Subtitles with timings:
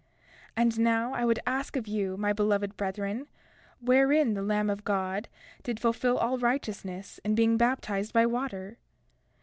[0.57, 3.27] 31:6 And now, I would ask of you, my beloved brethren,
[3.79, 5.27] wherein the Lamb of God
[5.61, 8.79] did fulfil all righteousness in being baptized by water?